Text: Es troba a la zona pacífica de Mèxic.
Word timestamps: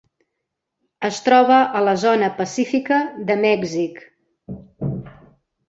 Es 1.09 1.19
troba 1.25 1.57
a 1.81 1.83
la 1.89 1.93
zona 2.05 2.31
pacífica 2.41 2.99
de 3.29 3.39
Mèxic. 3.45 4.03